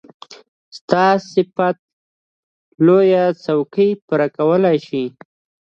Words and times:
ستا 0.77 1.05
صفت 1.31 1.75
د 1.79 1.85
لويي 2.85 3.23
څوک 3.43 3.73
پوره 4.05 4.27
کولی 4.37 4.77
شي. 4.87 5.03